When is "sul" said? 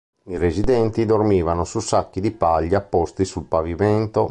3.23-3.43